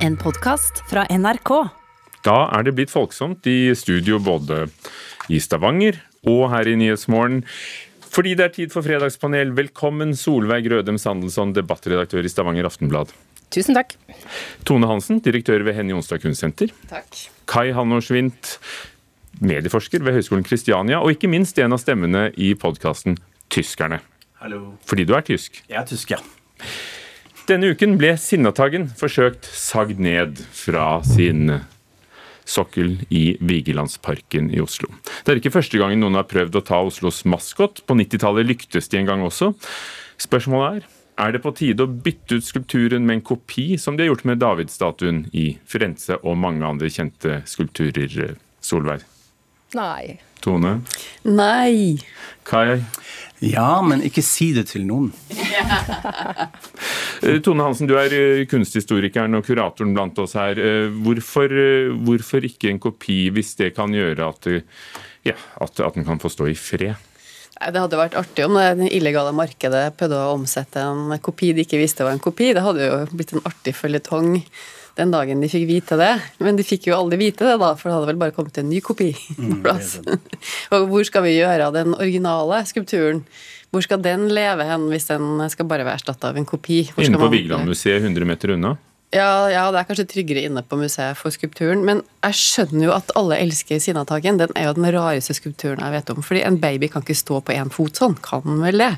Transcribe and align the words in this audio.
En 0.00 0.14
podkast 0.16 0.78
fra 0.88 1.02
NRK. 1.12 1.50
Da 2.24 2.36
er 2.56 2.64
det 2.64 2.72
blitt 2.78 2.92
folksomt 2.92 3.44
i 3.50 3.74
studio 3.76 4.16
både 4.24 4.62
i 5.28 5.36
Stavanger 5.44 5.98
og 6.24 6.46
her 6.54 6.70
i 6.70 6.76
Nyhetsmorgen. 6.80 7.42
Fordi 8.10 8.32
det 8.38 8.46
er 8.46 8.54
tid 8.54 8.72
for 8.72 8.86
fredagspanel, 8.86 9.52
velkommen 9.58 10.14
Solveig 10.16 10.70
Rødem 10.72 10.96
Sandelsson, 10.96 11.52
debattredaktør 11.52 12.24
i 12.24 12.32
Stavanger 12.32 12.70
Aftenblad. 12.70 13.12
Tusen 13.52 13.76
takk. 13.76 13.92
Tone 14.64 14.88
Hansen, 14.88 15.20
direktør 15.20 15.66
ved 15.68 15.76
Henny 15.76 15.92
Onsdag 15.92 16.24
Kunstsenter. 16.24 16.72
Takk. 16.88 17.20
Kai 17.50 17.68
Hannorsvint, 17.76 18.54
medieforsker 19.44 20.00
ved 20.06 20.16
Høgskolen 20.16 20.46
Kristiania, 20.48 21.02
og 21.04 21.12
ikke 21.12 21.28
minst 21.28 21.60
en 21.60 21.76
av 21.76 21.82
stemmene 21.84 22.30
i 22.40 22.54
podkasten 22.56 23.20
Tyskerne. 23.52 24.00
Hallo. 24.40 24.78
Fordi 24.88 25.04
du 25.04 25.12
er 25.18 25.28
tysk. 25.28 25.60
Jeg 25.68 25.76
er 25.82 25.92
tysk, 25.92 26.16
ja. 26.16 26.24
Denne 27.50 27.72
uken 27.72 27.96
ble 27.98 28.12
Sinnataggen 28.20 28.84
forsøkt 28.94 29.48
sagd 29.70 30.00
ned 30.02 30.40
fra 30.56 30.98
sin 31.06 31.60
sokkel 32.50 32.96
i 33.14 33.36
Vigelandsparken 33.40 34.50
i 34.50 34.60
Oslo. 34.62 34.90
Det 35.22 35.32
er 35.34 35.40
ikke 35.40 35.54
første 35.54 35.78
gangen 35.78 36.02
noen 36.02 36.18
har 36.18 36.26
prøvd 36.30 36.58
å 36.58 36.64
ta 36.66 36.80
Oslos 36.82 37.22
maskot. 37.28 37.84
På 37.86 37.94
90-tallet 37.98 38.48
lyktes 38.48 38.90
de 38.90 38.98
en 38.98 39.12
gang 39.12 39.22
også. 39.26 39.52
Spørsmålet 40.20 40.80
er 40.80 40.88
er 41.20 41.34
det 41.34 41.42
på 41.44 41.52
tide 41.52 41.84
å 41.84 41.90
bytte 42.04 42.38
ut 42.38 42.46
skulpturen 42.46 43.04
med 43.04 43.18
en 43.18 43.26
kopi, 43.32 43.74
som 43.76 43.96
de 43.96 44.06
har 44.06 44.14
gjort 44.14 44.26
med 44.30 44.40
Davidstatuen 44.40 45.26
i 45.36 45.50
Firenze 45.68 46.16
og 46.22 46.38
mange 46.40 46.64
andre 46.64 46.88
kjente 46.88 47.42
skulpturer? 47.50 48.38
Solveig. 48.64 49.04
Nei. 49.76 50.16
Tone. 50.40 50.78
Nei! 51.28 52.00
Kai. 52.48 52.80
Ja, 53.44 53.82
men 53.84 54.00
ikke 54.04 54.24
si 54.24 54.50
det 54.56 54.66
til 54.72 54.86
noen. 54.88 55.12
Eh, 57.22 57.40
Tone 57.44 57.64
Hansen, 57.66 57.88
du 57.90 57.96
er 58.00 58.14
eh, 58.16 58.46
kunsthistorikeren 58.48 59.36
og 59.36 59.44
kuratoren 59.44 59.92
blant 59.96 60.18
oss 60.22 60.36
her. 60.38 60.56
Eh, 60.56 60.88
Hvorfor, 61.04 61.52
hvorfor 62.06 62.46
ikke 62.46 62.70
en 62.72 62.80
kopi, 62.82 63.22
hvis 63.34 63.54
det 63.60 63.74
kan 63.76 63.92
gjøre 63.94 64.30
at, 64.32 64.48
ja, 65.26 65.36
at, 65.36 65.80
at 65.80 65.96
den 65.98 66.06
kan 66.08 66.20
få 66.22 66.32
stå 66.32 66.48
i 66.50 66.56
fred? 66.58 66.96
Det 67.60 67.76
hadde 67.76 67.98
vært 68.00 68.16
artig 68.16 68.46
om 68.46 68.56
det 68.56 68.88
illegale 68.96 69.34
markedet 69.36 69.90
prøvde 70.00 70.16
å 70.16 70.36
omsette 70.38 70.80
en 70.80 71.12
kopi 71.20 71.50
de 71.52 71.66
ikke 71.66 71.80
visste 71.82 72.06
var 72.06 72.14
en 72.16 72.22
kopi. 72.22 72.54
Det 72.56 72.62
hadde 72.64 72.86
jo 72.86 73.00
blitt 73.12 73.34
en 73.36 73.44
artig 73.44 73.74
føljetong 73.76 74.38
den 75.00 75.14
dagen 75.14 75.40
de 75.42 75.48
fikk 75.50 75.66
vite 75.68 75.98
det. 76.00 76.12
Men 76.44 76.58
de 76.58 76.66
fikk 76.66 76.90
jo 76.90 76.98
aldri 76.98 77.18
vite 77.20 77.48
det, 77.48 77.56
da, 77.62 77.72
for 77.78 77.90
det 77.90 77.96
hadde 77.96 78.10
vel 78.12 78.20
bare 78.20 78.36
kommet 78.36 78.60
en 78.60 78.68
ny 78.70 78.82
kopi 78.84 79.12
på 79.16 79.56
plass. 79.64 79.96
Og 80.76 80.86
hvor 80.92 81.08
skal 81.08 81.26
vi 81.26 81.38
gjøre 81.38 81.70
av 81.70 81.76
den 81.76 81.96
originale 81.96 82.62
skulpturen? 82.68 83.24
Hvor 83.70 83.84
skal 83.86 84.02
den 84.02 84.28
leve 84.34 84.66
hen 84.66 84.88
hvis 84.90 85.10
den 85.10 85.42
skal 85.52 85.68
bare 85.70 85.86
være 85.86 86.00
erstatta 86.00 86.30
av 86.32 86.38
en 86.38 86.48
kopi? 86.48 86.84
Hvor 86.94 87.06
Inne 87.06 87.20
på 87.20 87.30
Vigelandmuseet 87.32 88.02
100 88.02 88.28
meter 88.28 88.56
unna? 88.58 88.76
ja, 89.10 89.50
ja, 89.50 89.64
det 89.74 89.80
er 89.80 89.86
kanskje 89.88 90.06
tryggere 90.10 90.44
inne 90.46 90.62
på 90.62 90.78
museet 90.78 91.18
for 91.18 91.34
skulpturen, 91.34 91.82
men 91.86 92.02
jeg 92.22 92.36
skjønner 92.38 92.84
jo 92.86 92.92
at 92.94 93.10
alle 93.18 93.40
elsker 93.42 93.80
Sinnataggen. 93.82 94.38
Den 94.38 94.54
er 94.54 94.68
jo 94.68 94.76
den 94.76 94.86
rareste 94.94 95.34
skulpturen 95.34 95.82
jeg 95.82 95.94
vet 95.96 96.12
om. 96.14 96.22
Fordi 96.22 96.44
en 96.46 96.60
baby 96.62 96.90
kan 96.92 97.02
ikke 97.02 97.18
stå 97.18 97.40
på 97.42 97.56
én 97.56 97.72
fot 97.74 97.98
sånn, 97.98 98.14
kan 98.22 98.62
vel 98.62 98.84
det? 98.84 98.92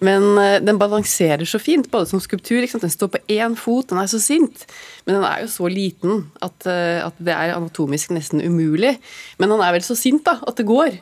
Men 0.00 0.38
eh, 0.40 0.58
den 0.64 0.78
balanserer 0.80 1.44
så 1.44 1.58
fint, 1.60 1.90
både 1.92 2.08
som 2.08 2.20
skulptur. 2.24 2.64
Den 2.64 2.92
står 2.92 3.10
på 3.12 3.18
én 3.28 3.52
fot, 3.58 3.90
den 3.90 4.00
er 4.00 4.08
så 4.08 4.20
sint. 4.22 4.62
Men 5.04 5.18
den 5.18 5.26
er 5.28 5.42
jo 5.42 5.50
så 5.52 5.68
liten 5.68 6.22
at, 6.40 6.64
eh, 6.64 7.02
at 7.04 7.18
det 7.20 7.34
er 7.34 7.52
anatomisk 7.56 8.14
nesten 8.16 8.40
umulig. 8.40 8.94
Men 9.38 9.52
han 9.52 9.60
er 9.66 9.74
vel 9.76 9.84
så 9.84 9.96
sint 9.98 10.24
da, 10.24 10.38
at 10.48 10.56
det 10.56 10.64
går. 10.70 10.96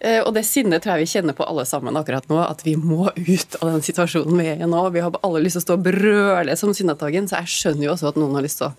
Eh, 0.00 0.20
Og 0.22 0.30
det 0.36 0.44
sinnet 0.46 0.84
tror 0.84 0.94
jeg 0.94 1.04
vi 1.08 1.12
kjenner 1.16 1.34
på 1.34 1.46
alle 1.50 1.66
sammen 1.66 1.98
akkurat 1.98 2.30
nå, 2.30 2.38
at 2.46 2.62
vi 2.66 2.76
må 2.78 3.08
ut 3.10 3.58
av 3.60 3.72
den 3.72 3.82
situasjonen 3.82 4.38
vi 4.38 4.46
er 4.54 4.62
i 4.62 4.70
nå. 4.70 4.84
Vi 4.94 5.02
har 5.02 5.18
alle 5.26 5.42
lyst 5.42 5.58
til 5.58 5.64
å 5.64 5.66
stå 5.68 5.78
og 5.80 5.84
brøle 5.90 6.56
som 6.56 6.70
Sinnataggen, 6.74 7.26
så 7.26 7.42
jeg 7.42 7.50
skjønner 7.58 7.88
jo 7.88 7.92
også 7.96 8.12
at 8.12 8.22
noen 8.22 8.38
har 8.38 8.46
lyst 8.46 8.62
til 8.62 8.70
å 8.70 8.74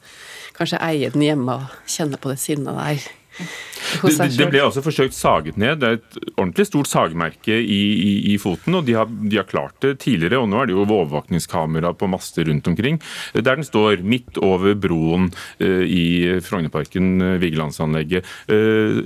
kanskje 0.56 0.80
eie 0.88 1.12
den 1.12 1.22
hjemme 1.28 1.60
og 1.60 1.92
kjenne 1.92 2.16
på 2.16 2.32
det 2.32 2.40
sinnet 2.40 2.80
der. 2.80 3.12
Det, 3.36 4.30
det 4.38 4.48
ble 4.50 4.62
også 4.66 4.84
forsøkt 4.86 5.16
saget 5.16 5.58
ned. 5.62 5.80
Det 5.82 5.88
er 5.88 5.98
et 6.00 6.18
ordentlig 6.36 6.66
stort 6.68 6.90
sagmerke 6.90 7.56
i, 7.56 7.82
i, 7.94 8.12
i 8.34 8.38
foten, 8.42 8.78
og 8.80 8.86
de 8.88 8.96
har, 8.98 9.10
de 9.10 9.40
har 9.40 9.48
klart 9.48 9.78
det 9.84 9.98
tidligere. 10.04 10.42
Og 10.42 10.50
nå 10.52 10.62
er 10.62 10.70
det 10.70 10.76
jo 10.76 10.86
overvåkningskamera 10.86 11.94
på 11.98 12.10
master 12.12 12.48
rundt 12.50 12.70
omkring, 12.72 13.00
der 13.36 13.60
den 13.60 13.68
står 13.68 14.04
midt 14.06 14.40
over 14.44 14.76
broen 14.80 15.30
eh, 15.60 15.84
i 15.86 16.06
Frognerparken, 16.46 17.14
eh, 17.22 17.38
Vigelandsanlegget. 17.44 18.32
Eh, 18.52 19.04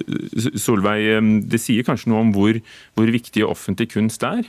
Solveig, 0.57 1.09
eh, 1.16 1.34
det 1.50 1.62
sier 1.62 1.88
kanskje 1.88 2.13
noe 2.13 2.23
om 2.28 2.34
hvor, 2.35 2.62
hvor 2.97 3.13
viktig 3.19 3.45
offentlig 3.47 3.91
kunst 3.95 4.25
er? 4.28 4.47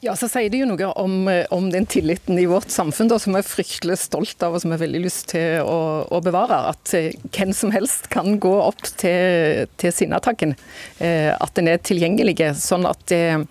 Ja, 0.00 0.14
så 0.16 0.30
sier 0.32 0.48
det 0.48 0.62
jo 0.62 0.66
noe 0.70 0.86
om, 0.96 1.28
eh, 1.28 1.44
om 1.52 1.66
den 1.68 1.84
tilliten 1.84 2.38
i 2.40 2.46
vårt 2.48 2.72
samfunn 2.72 3.10
da, 3.10 3.18
som 3.20 3.34
vi 3.36 3.42
er 3.42 3.44
fryktelig 3.44 3.98
stolt 4.00 4.40
av 4.46 4.56
og 4.56 4.62
som 4.62 4.72
vi 4.72 4.78
har 4.78 4.86
veldig 4.86 5.02
lyst 5.04 5.26
til 5.34 5.60
å, 5.60 6.08
å 6.08 6.22
bevare. 6.24 6.56
At 6.72 6.94
eh, 6.96 7.12
hvem 7.36 7.52
som 7.52 7.74
helst 7.74 8.08
kan 8.08 8.38
gå 8.40 8.54
opp 8.64 8.80
til, 9.02 9.68
til 9.76 9.92
Sinnataggen. 9.92 10.56
Eh, 11.04 11.28
at 11.36 11.52
den 11.58 11.68
er 11.68 11.84
tilgjengelig. 11.84 12.38
Sånn 12.56 12.88
at 12.88 13.04
det 13.12 13.42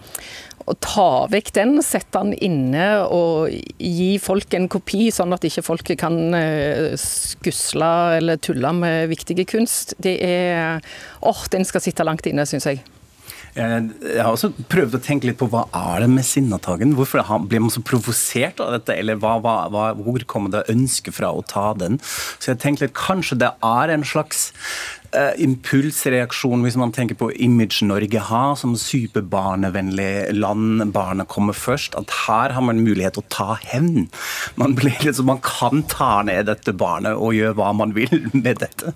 å 0.69 0.73
ta 0.81 1.09
vekk 1.29 1.53
den, 1.53 1.77
sette 1.85 2.17
den 2.17 2.33
inne 2.33 2.89
og 3.13 3.53
gi 3.77 4.11
folk 4.21 4.53
en 4.57 4.67
kopi, 4.69 5.07
sånn 5.13 5.33
at 5.33 5.45
ikke 5.45 5.65
folk 5.65 5.93
kan 5.97 6.19
skusle 7.01 7.89
eller 8.19 8.37
tulle 8.41 8.73
med 8.77 9.09
viktige 9.09 9.47
kunst, 9.49 9.95
det 9.97 10.19
er 10.25 10.85
Åh, 11.25 11.41
den 11.53 11.65
skal 11.65 11.81
sitte 11.81 12.05
langt 12.05 12.29
inne, 12.29 12.45
syns 12.49 12.69
jeg. 12.69 12.85
Jeg 13.55 13.89
jeg 14.19 14.23
har 14.25 14.33
også 14.33 14.51
prøvd 14.71 14.97
å 14.97 15.01
tenke 15.03 15.29
litt 15.29 15.39
på 15.39 15.47
hva 15.51 15.65
er 15.75 16.03
det 16.03 16.09
med 16.11 16.25
Sinnataggen? 16.27 16.95
Hvorfor 16.97 17.23
blir 17.49 17.63
man 17.63 17.73
så 17.73 17.83
provosert 17.85 18.61
av 18.63 18.73
dette? 18.75 18.95
Eller 18.95 19.19
hva, 19.21 19.37
hva, 19.41 19.85
hvor 19.97 20.25
kommer 20.29 20.53
det 20.53 20.65
ønsket 20.73 21.15
fra 21.17 21.31
å 21.33 21.43
ta 21.45 21.71
den? 21.77 21.99
Så 22.37 22.51
jeg 22.51 22.61
tenkte 22.63 22.87
litt, 22.87 22.97
kanskje 22.97 23.39
det 23.43 23.51
er 23.65 23.93
en 23.93 24.05
slags 24.07 24.49
eh, 25.15 25.33
impulsreaksjon 25.43 26.63
hvis 26.65 26.77
man 26.79 26.93
tenker 26.95 27.17
på 27.19 27.31
image 27.41 27.85
Norge 27.87 28.21
har 28.29 28.55
som 28.59 28.75
superbarnevennlig 28.79 30.33
land. 30.37 30.83
Barnet 30.93 31.29
kommer 31.31 31.57
først. 31.57 31.95
At 31.99 32.13
her 32.27 32.55
har 32.55 32.65
man 32.65 32.83
mulighet 32.85 33.17
til 33.17 33.23
å 33.25 33.29
ta 33.33 33.57
hevn. 33.61 34.07
Man, 34.59 34.75
liksom, 34.79 35.29
man 35.29 35.41
kan 35.45 35.83
ta 35.89 36.21
ned 36.27 36.49
dette 36.49 36.73
barnet 36.77 37.17
og 37.17 37.35
gjøre 37.37 37.57
hva 37.59 37.71
man 37.77 37.93
vil 37.97 38.29
med 38.33 38.61
dette. 38.63 38.93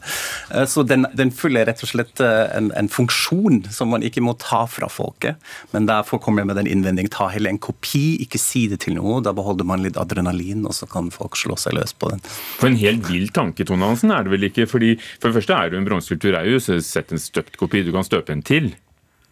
Uh, 0.53 0.66
Så 0.69 0.84
den, 0.88 1.07
den 1.13 1.31
fyller 1.34 1.68
rett 1.69 1.84
og 1.85 1.91
slett 1.91 2.22
eh, 2.24 2.45
en, 2.57 2.72
en 2.78 2.90
funksjon 2.91 3.63
som 3.74 3.91
man 3.94 4.03
ikke 4.06 4.24
må 4.24 4.35
ta 4.41 4.63
fra 4.69 4.90
folket. 4.91 5.41
Men 5.72 5.88
derfor 5.90 6.22
kommer 6.24 6.44
jeg 6.44 6.51
med 6.51 6.59
den 6.62 6.72
innvending 6.72 7.09
ta 7.13 7.30
heller 7.34 7.53
en 7.53 7.62
kopi, 7.62 8.19
ikke 8.24 8.41
si 8.41 8.66
det 8.72 8.81
til 8.85 8.97
noe. 8.97 9.22
Da 9.25 9.34
beholder 9.35 9.68
man 9.68 9.84
litt 9.84 10.00
adrenalin, 10.00 10.66
og 10.68 10.75
så 10.78 10.88
kan 10.90 11.12
folk 11.13 11.38
slå 11.40 11.57
seg 11.59 11.78
løs 11.78 11.94
på 11.97 12.12
den. 12.13 12.24
For 12.59 12.69
en 12.69 12.80
helt 12.80 13.07
vill 13.09 13.30
tanke, 13.34 13.66
Tone 13.68 13.88
Hansen, 13.88 14.13
er 14.13 14.25
det 14.25 14.34
vel 14.34 14.47
ikke? 14.50 14.68
Fordi 14.69 14.95
For 15.19 15.30
det 15.30 15.38
første 15.38 15.57
er 15.57 15.69
det 15.69 15.78
jo 15.78 15.84
bronsekultur, 16.03 16.36
er 16.36 16.50
jo 16.50 16.81
sett 16.81 17.12
en 17.12 17.19
støpt 17.19 17.58
kopi. 17.58 17.84
Du 17.84 17.94
kan 17.94 18.03
støpe 18.03 18.34
en 18.34 18.44
til. 18.44 18.75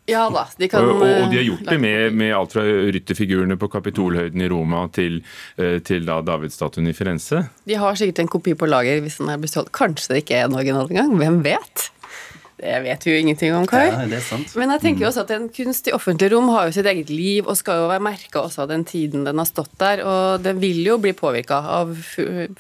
Ja 0.10 0.30
da, 0.34 0.48
de 0.58 0.68
kan 0.68 0.82
Og, 0.84 0.98
og, 0.98 1.04
og 1.04 1.30
de 1.30 1.38
har 1.38 1.44
eh, 1.44 1.48
gjort 1.48 1.68
det 1.70 1.78
med, 1.80 2.14
med 2.18 2.34
alt 2.34 2.52
fra 2.56 2.64
rytterfigurene 2.66 3.56
på 3.56 3.70
Kapitolhøyden 3.70 4.42
i 4.42 4.50
Roma 4.50 4.88
til, 4.92 5.22
eh, 5.62 5.78
til 5.80 6.08
da 6.08 6.22
Davidsstatuen 6.26 6.90
i 6.90 6.94
Firenze. 6.94 7.46
De 7.70 7.78
har 7.78 7.96
sikkert 7.96 8.24
en 8.24 8.32
kopi 8.32 8.56
på 8.58 8.68
lager 8.68 9.00
hvis 9.06 9.20
den 9.22 9.30
er 9.30 9.40
bestjålet. 9.40 9.72
Kanskje 9.72 10.16
det 10.16 10.24
ikke 10.24 10.40
er 10.40 10.50
en 10.50 10.58
original 10.58 10.90
engang. 10.90 11.14
Hvem 11.22 11.44
vet? 11.46 11.92
Det 12.62 12.76
vet 12.84 13.06
vi 13.06 13.14
jo 13.14 13.20
ingenting 13.24 13.56
om, 13.58 13.64
Kai. 13.66 13.88
Ja, 13.88 14.04
det 14.06 14.20
er 14.20 14.26
sant. 14.26 14.52
Men 14.60 14.70
jeg 14.76 14.84
tenker 14.84 15.02
jo 15.02 15.08
også 15.10 15.24
at 15.24 15.32
en 15.34 15.48
kunst 15.50 15.88
i 15.90 15.94
offentlig 15.98 16.28
rom 16.30 16.52
har 16.54 16.68
jo 16.68 16.76
sitt 16.76 16.86
eget 16.92 17.10
liv 17.10 17.48
og 17.50 17.58
skal 17.58 17.80
jo 17.82 17.88
være 17.90 18.04
merka 18.06 18.44
også 18.44 18.68
av 18.68 18.70
den 18.70 18.84
tiden 18.86 19.26
den 19.26 19.42
har 19.42 19.50
stått 19.50 19.74
der. 19.82 20.04
Og 20.06 20.44
den 20.46 20.62
vil 20.62 20.84
jo 20.86 21.00
bli 21.02 21.16
påvirka 21.18 21.58
av 21.80 21.96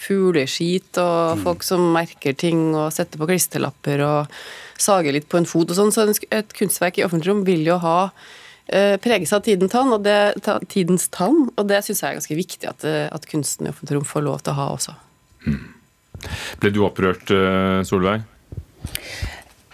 fugleskit 0.02 0.98
og 1.04 1.44
folk 1.46 1.66
som 1.68 1.86
merker 1.94 2.34
ting 2.34 2.72
og 2.74 2.90
setter 2.96 3.22
på 3.22 3.30
klisterlapper 3.30 4.02
og 4.08 4.42
sager 4.82 5.14
litt 5.14 5.30
på 5.30 5.38
en 5.38 5.50
fot 5.50 5.70
og 5.70 5.78
sånn. 5.78 5.94
Så 5.94 6.08
et 6.34 6.58
kunstverk 6.58 6.98
i 6.98 7.06
offentlig 7.06 7.30
rom 7.36 7.46
vil 7.46 7.62
jo 7.70 7.78
ha 7.86 8.00
eh, 8.66 8.98
preges 9.04 9.34
av 9.38 9.46
tiden 9.46 9.70
tann, 9.70 9.94
og 9.94 10.02
det, 10.08 10.42
ta, 10.46 10.58
tidens 10.66 11.12
tann, 11.14 11.46
og 11.54 11.70
det 11.70 11.84
syns 11.86 12.02
jeg 12.02 12.10
er 12.10 12.20
ganske 12.24 12.42
viktig 12.42 12.74
at, 12.74 12.90
eh, 12.90 13.06
at 13.14 13.30
kunsten 13.30 13.70
i 13.70 13.74
offentlig 13.76 14.00
rom 14.00 14.10
får 14.16 14.26
lov 14.32 14.42
til 14.42 14.56
å 14.56 14.60
ha 14.64 14.68
også. 14.74 14.98
Ble 16.62 16.74
du 16.74 16.82
opprørt, 16.86 17.30
eh, 17.34 17.82
Solveig? 17.86 18.26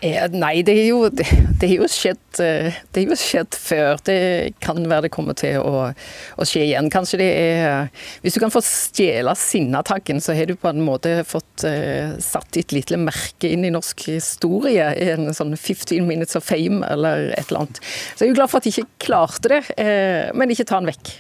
Eh, 0.06 0.28
Nei, 0.30 0.62
det 0.62 0.76
er, 0.78 0.88
jo, 0.92 1.08
det, 1.10 1.26
er 1.66 1.72
jo 1.74 1.88
skjedd, 1.90 2.40
eh, 2.44 2.76
det 2.94 3.02
er 3.02 3.08
jo 3.10 3.16
skjedd 3.18 3.58
før. 3.58 3.98
Det 4.06 4.18
kan 4.62 4.78
være 4.86 5.08
det 5.08 5.14
kommer 5.16 5.38
til 5.38 5.58
å, 5.58 5.88
å 6.38 6.46
skje 6.46 6.68
igjen. 6.68 6.92
Kanskje 6.94 7.20
det 7.24 7.30
er 7.34 7.90
Hvis 8.22 8.38
du 8.38 8.42
kan 8.44 8.54
få 8.54 8.62
stjele 8.66 9.34
Sinnataggen, 9.38 10.22
så 10.22 10.36
har 10.38 10.50
du 10.50 10.54
på 10.60 10.70
en 10.70 10.84
måte 10.86 11.16
fått 11.26 11.66
eh, 11.66 12.14
satt 12.22 12.52
ditt 12.54 12.76
lille 12.76 13.02
merke 13.02 13.50
inn 13.50 13.66
i 13.66 13.74
norsk 13.74 14.06
historie. 14.12 14.92
En 15.16 15.34
sånn 15.34 15.58
15 15.58 16.06
minutes 16.06 16.38
of 16.38 16.46
fame 16.46 16.86
eller 16.86 17.32
et 17.32 17.50
eller 17.50 17.66
annet. 17.66 17.82
Så 18.14 18.22
jeg 18.22 18.30
er 18.30 18.36
jo 18.36 18.40
glad 18.44 18.54
for 18.54 18.62
at 18.62 18.70
jeg 18.70 18.78
ikke 18.78 19.08
klarte 19.10 19.56
det, 19.56 19.64
eh, 19.82 20.30
men 20.38 20.54
ikke 20.54 20.68
ta 20.70 20.78
den 20.78 20.94
vekk. 20.94 21.16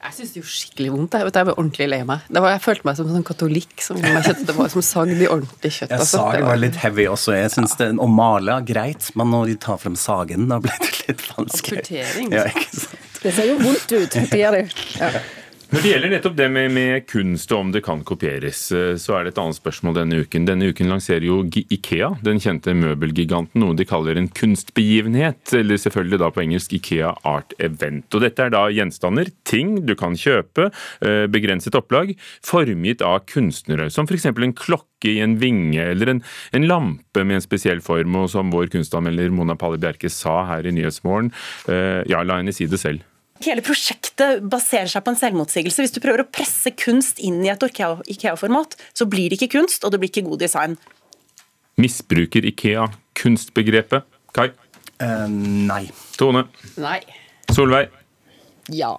Jeg 0.00 0.14
syns 0.16 0.30
det 0.32 0.40
gjorde 0.40 0.54
skikkelig 0.54 0.92
vondt. 0.94 1.14
Jeg, 1.18 1.26
vet, 1.28 1.36
jeg 1.36 1.46
ble 1.46 1.54
ordentlig 1.60 1.86
lei 1.92 1.98
meg. 2.08 2.22
Det 2.32 2.40
var, 2.40 2.54
jeg 2.54 2.62
følte 2.64 2.88
meg 2.88 2.96
som 2.96 3.08
en 3.10 3.16
sånn 3.18 3.26
katolikk 3.28 3.84
som, 3.84 3.98
var, 4.60 4.70
som 4.72 4.84
sagd 4.86 5.12
i 5.12 5.28
ordentlig 5.28 5.72
kjøtt. 5.76 5.92
Ja, 5.92 5.98
altså. 6.00 6.22
Sagen 6.22 6.40
Det 6.40 6.48
var 6.48 6.62
litt 6.62 6.78
heavy 6.80 7.06
også. 7.12 7.34
Jeg 7.36 7.52
synes 7.52 7.76
det, 7.80 7.90
Å 8.00 8.08
male 8.08 8.56
er 8.56 8.64
greit, 8.70 9.10
men 9.20 9.28
når 9.34 9.52
de 9.52 9.58
tar 9.66 9.82
frem 9.82 9.98
sagen, 10.00 10.48
da 10.48 10.60
ble 10.64 10.72
det 10.80 10.90
litt 11.04 11.26
vanskelig. 11.34 11.82
Amputering. 11.84 12.32
Ja, 12.32 12.46
ikke 12.48 12.80
sant? 12.80 12.96
Det 13.20 13.34
ser 13.36 13.50
jo 13.50 13.58
vondt 13.60 13.92
ut, 13.92 14.16
det 14.32 14.40
gjør 14.40 14.56
det. 14.56 14.64
Ja. 14.96 15.10
Når 15.70 15.84
det 15.84 15.90
gjelder 15.92 16.10
nettopp 16.10 16.34
det 16.34 16.46
med, 16.50 16.72
med, 16.74 17.04
kunst 17.06 17.52
og 17.54 17.60
om 17.62 17.68
det 17.70 17.84
kan 17.86 18.00
kopieres, 18.02 18.64
eh, 18.74 18.96
så 18.98 19.14
er 19.14 19.26
det 19.26 19.30
et 19.36 19.38
annet 19.38 19.54
spørsmål 19.54 19.94
denne 20.00 20.18
uken. 20.24 20.48
Denne 20.48 20.66
uken 20.72 20.90
lanserer 20.90 21.22
jo 21.28 21.44
Ikea, 21.46 22.08
den 22.26 22.40
kjente 22.42 22.74
møbelgiganten, 22.74 23.62
noe 23.62 23.76
de 23.78 23.86
kaller 23.86 24.18
en 24.18 24.26
kunstbegivenhet, 24.34 25.52
eller 25.54 25.78
selvfølgelig 25.78 26.18
da 26.24 26.30
på 26.34 26.42
engelsk 26.42 26.74
Ikea 26.74 27.12
Art 27.22 27.54
Event. 27.62 28.08
Og 28.10 28.24
dette 28.24 28.42
er 28.42 28.50
da 28.50 28.64
gjenstander, 28.74 29.30
ting 29.46 29.76
du 29.86 29.94
kan 29.98 30.18
kjøpe, 30.18 30.72
eh, 31.06 31.28
begrenset 31.30 31.78
opplag, 31.78 32.16
formgitt 32.42 33.06
av 33.06 33.20
kunstnere, 33.30 33.86
som 33.94 34.10
f.eks. 34.10 34.26
en 34.32 34.56
klokke 34.58 35.12
i 35.12 35.20
en 35.22 35.38
vinge, 35.38 35.84
eller 35.84 36.16
en, 36.16 36.24
en, 36.50 36.66
lampe 36.66 37.22
med 37.22 37.38
en 37.38 37.46
spesiell 37.46 37.78
form, 37.78 38.18
og 38.18 38.26
som 38.34 38.50
vår 38.50 38.72
kunstanmelder 38.74 39.30
Mona 39.30 39.54
Palle 39.54 39.78
Bjerke 39.78 40.10
sa 40.10 40.40
her 40.50 40.66
i 40.66 40.74
Nyhetsmorgen, 40.74 41.30
eh, 41.70 42.02
ja, 42.10 42.24
la 42.26 42.42
henne 42.42 42.56
si 42.56 42.66
det 42.66 42.82
selv. 42.82 43.06
Hele 43.40 43.62
prosjektet 43.64 44.42
baserer 44.52 44.90
seg 44.90 45.04
på 45.04 45.14
en 45.14 45.18
selvmotsigelse. 45.18 45.80
Hvis 45.80 45.94
du 45.96 46.00
prøver 46.04 46.24
å 46.24 46.28
presse 46.28 46.74
kunst 46.76 47.22
inn 47.24 47.38
i 47.44 47.52
et 47.52 47.62
Ikea-format, 47.64 48.76
så 48.92 49.06
blir 49.08 49.32
det 49.32 49.40
ikke 49.40 49.54
kunst, 49.56 49.84
og 49.84 49.94
det 49.94 50.02
blir 50.02 50.12
ikke 50.12 50.26
god 50.28 50.42
design. 50.44 50.76
Misbruker 51.80 52.44
Ikea 52.44 52.90
kunstbegrepet? 53.16 54.04
Kai? 54.36 54.50
Uh, 55.00 55.24
nei. 55.30 55.86
Tone? 56.20 56.44
Nei. 56.76 57.00
Solveig? 57.48 57.88
Ja. 58.70 58.92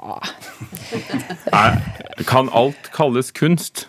Kan 2.31 2.49
alt 2.49 2.89
kalles 2.91 3.31
kunst? 3.37 3.85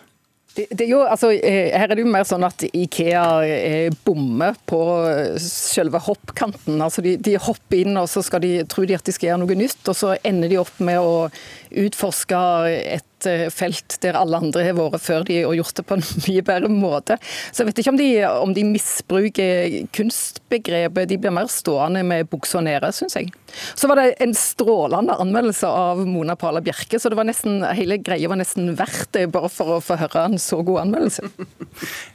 Det, 0.53 0.67
det 0.69 0.85
jo, 0.85 0.99
altså, 1.01 1.31
eh, 1.33 1.71
her 1.73 1.87
er 1.89 1.97
det 1.97 2.03
jo 2.03 2.11
mer 2.13 2.25
sånn 2.29 2.43
at 2.45 2.61
Ikea 2.67 3.23
eh, 3.47 3.95
bommer 4.05 4.53
på 4.69 4.81
eh, 5.09 5.39
selve 5.41 5.97
hoppkanten. 6.05 6.77
Altså 6.77 7.01
de, 7.01 7.15
de, 7.17 7.33
hopper 7.41 7.79
inn 7.81 7.97
og 7.97 8.05
så 8.11 8.21
skal 8.25 8.43
de, 8.43 8.51
tror 8.69 8.85
de 8.89 8.97
at 8.97 9.07
de 9.07 9.15
skal 9.15 9.31
gjøre 9.31 9.41
noe 9.41 9.57
nytt, 9.57 9.81
og 9.89 9.97
så 9.97 10.13
ender 10.21 10.53
de 10.53 10.61
opp 10.61 10.77
med 10.85 11.01
å 11.01 11.15
utforske 11.83 12.43
et 12.69 13.07
Eh, 13.29 13.47
felt 13.53 13.97
der 14.03 14.17
alle 14.19 14.39
andre 14.39 14.65
har 14.67 14.75
vært 14.77 15.03
før 15.03 15.25
de 15.27 15.39
og 15.47 15.55
gjort 15.57 15.77
det 15.79 15.85
på 15.87 15.97
en 15.97 16.05
mye 16.27 16.45
bedre 16.45 16.71
måte. 16.71 17.17
Så 17.51 17.63
jeg 17.63 17.71
vet 17.71 17.83
ikke 17.83 17.93
om 17.93 17.99
de, 17.99 18.09
om 18.47 18.55
de 18.55 18.65
misbruker 18.67 19.77
kunstbegrepet. 19.95 21.09
De 21.09 21.19
blir 21.21 21.35
mer 21.35 21.49
stående 21.51 22.03
med 22.07 22.29
buksa 22.31 22.63
nede, 22.63 22.91
syns 22.95 23.17
jeg. 23.19 23.31
Så 23.77 23.89
var 23.89 23.99
det 23.99 24.15
en 24.23 24.33
strålende 24.37 25.15
anmeldelse 25.21 25.69
av 25.69 26.01
Mona 26.07 26.35
Pala 26.39 26.61
Bjerke, 26.63 26.99
så 26.99 27.11
nesten, 27.23 27.61
hele 27.77 27.99
greia 28.01 28.29
var 28.31 28.39
nesten 28.39 28.71
verdt 28.77 29.11
det, 29.13 29.27
bare 29.33 29.51
for 29.53 29.75
å 29.75 29.81
få 29.83 29.97
høre 30.01 30.25
en 30.25 30.39
så 30.41 30.61
god 30.65 30.87
anmeldelse. 30.87 31.29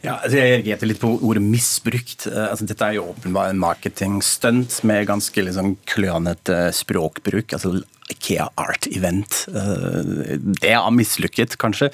Ja, 0.03 0.15
altså, 0.23 0.39
Jeg 0.39 0.51
reagerte 0.53 0.87
litt 0.87 1.01
på 1.03 1.11
ordet 1.27 1.43
misbrukt. 1.43 2.29
Eh, 2.31 2.45
altså, 2.53 2.67
dette 2.69 2.87
er 2.87 2.99
jo 2.99 3.09
åpenbart 3.11 3.53
en 3.53 3.61
marketingstunt 3.63 4.79
med 4.89 5.09
ganske 5.11 5.43
liksom 5.45 5.75
klønete 5.89 6.69
språkbruk. 6.77 7.55
altså 7.57 7.79
Ikea 8.13 8.49
Art 8.61 8.89
Event. 8.91 9.45
Eh, 9.53 10.39
det 10.39 10.73
er 10.75 10.91
mislykket, 10.95 11.59
kanskje. 11.61 11.91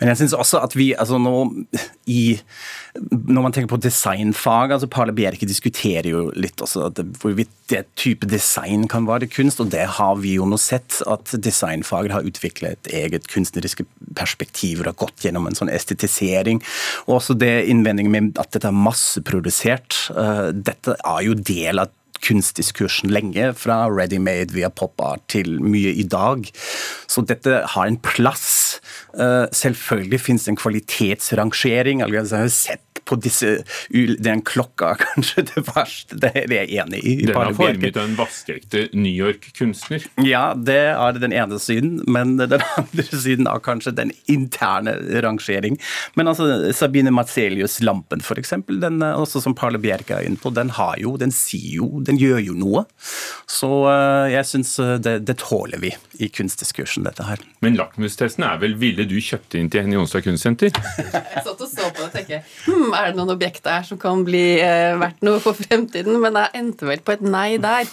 Men 0.00 0.12
jeg 0.12 0.22
syns 0.22 0.36
også 0.38 0.62
at 0.64 0.76
vi 0.78 0.92
altså 0.98 1.20
nå 1.22 1.36
i 2.10 2.24
når 2.94 3.42
man 3.42 3.54
tenker 3.54 3.72
på 3.72 3.80
designfag, 3.82 4.70
altså 4.70 4.86
Parle 4.86 5.10
Bjerke 5.16 5.48
diskuterer 5.50 6.06
jo 6.12 6.28
litt 6.38 6.60
også 6.62 6.92
hvorvidt 7.18 7.50
det 7.72 7.80
type 7.98 8.28
design 8.30 8.86
kan 8.90 9.08
være 9.08 9.26
kunst, 9.26 9.58
og 9.58 9.72
det 9.72 9.82
har 9.96 10.14
vi 10.22 10.36
jo 10.36 10.46
nå 10.46 10.58
sett. 10.62 11.00
At 11.10 11.32
designfaget 11.42 12.14
har 12.14 12.28
utviklet 12.28 12.76
et 12.76 12.92
eget 13.00 13.26
kunstneriske 13.32 13.88
perspektiv 14.14 14.84
og 14.84 14.92
har 14.92 14.98
gått 15.06 15.26
gjennom 15.26 15.48
en 15.50 15.58
sånn 15.58 15.72
estetisering. 15.74 16.62
Og 17.08 17.18
også 17.18 17.34
det 17.40 17.66
innvendingen 17.72 18.14
med 18.14 18.38
at 18.38 18.54
dette 18.54 18.70
er 18.70 18.78
masseprodusert. 18.78 19.98
Eh, 20.14 20.48
dette 20.54 20.94
er 20.94 21.26
jo 21.26 21.34
del 21.34 21.82
av 21.82 21.90
kunstdiskursen 22.24 23.12
lenge, 23.14 23.52
fra 23.58 23.84
ready-made 23.92 24.54
via 24.56 24.70
pop-art 24.72 25.24
til 25.32 25.58
mye 25.62 25.94
i 25.94 26.06
dag. 26.08 26.48
Så 27.10 27.24
dette 27.26 27.62
har 27.74 27.90
en 27.90 28.00
plass. 28.00 28.80
Eh, 29.14 29.46
selvfølgelig 29.52 30.20
finnes 30.20 30.46
det 30.46 30.54
en 30.54 30.60
kvalitetsrangering. 30.60 32.04
Jeg 32.04 32.28
har 32.32 32.50
sett 32.52 32.83
på 33.04 33.18
disse 33.20 33.56
Den 34.24 34.42
klokka 34.46 34.94
kanskje 35.04 35.46
det 35.50 35.64
verste, 35.68 36.18
det 36.20 36.32
er 36.44 36.54
jeg 36.54 36.70
enig 36.82 37.02
i. 37.04 37.14
Den 37.28 37.36
er 37.36 37.56
formet 37.56 37.98
av 37.98 38.08
en 38.08 38.16
vaskeekte 38.18 38.88
New 38.92 39.12
York-kunstner. 39.12 40.06
Ja, 40.24 40.52
det 40.56 40.80
er 40.94 41.20
den 41.20 41.34
ene 41.34 41.58
siden, 41.62 42.00
men 42.10 42.36
den 42.40 42.60
andre 42.60 43.06
siden 43.08 43.48
er 43.50 43.62
kanskje 43.64 43.94
den 43.96 44.12
interne 44.30 44.96
rangering. 45.24 45.78
Men 46.14 46.30
altså, 46.30 46.72
Sabine 46.76 47.12
Matzelius 47.14 47.80
Lampen, 47.84 48.22
f.eks., 48.24 48.54
den 48.68 49.02
også 49.04 49.42
som 49.44 49.54
Parle 49.58 49.80
Bjerke 49.82 50.18
er 50.18 50.28
inne 50.28 50.40
på, 50.40 50.52
den 50.54 50.72
har 50.76 50.96
jo, 51.00 51.16
den 51.20 51.32
sier 51.34 51.78
jo, 51.80 51.88
den 52.04 52.18
gjør 52.20 52.40
jo 52.44 52.56
noe. 52.58 52.84
Så 53.50 53.70
uh, 53.86 54.26
jeg 54.30 54.46
syns 54.48 54.74
eh, 54.82 54.96
det, 55.02 55.18
det, 55.28 55.36
tåler 55.42 55.80
vi 55.82 55.90
i 56.22 56.28
kunstdiskursen, 56.32 57.04
dette 57.06 57.26
her. 57.26 57.42
Men 57.64 57.76
lakmustesten 57.78 58.46
er 58.46 58.60
vel 58.62 58.76
ville 58.80 59.06
du 59.08 59.16
kjøpte 59.22 59.58
inn 59.60 59.70
til 59.72 59.84
Henny 59.84 59.98
Jonstad 59.98 60.24
kunstsenter? 60.26 60.72
jeg 61.34 61.44
satt 61.44 61.52
og 61.52 61.68
så 61.68 61.90
på 61.90 62.00
det 62.00 62.06
og 62.06 62.14
tenkte 62.14 62.40
hm, 62.66 62.93
er 62.96 63.10
det 63.10 63.18
noen 63.18 63.34
objekter 63.34 63.74
her 63.76 63.86
som 63.86 63.98
kan 64.00 64.24
bli 64.26 64.58
eh, 64.62 64.94
verdt 65.00 65.24
noe 65.26 65.40
for 65.42 65.56
fremtiden? 65.58 66.18
Men 66.22 66.38
jeg 66.40 66.52
endte 66.60 66.88
vel 66.88 67.02
på 67.04 67.14
et 67.16 67.24
nei 67.24 67.56
der. 67.62 67.88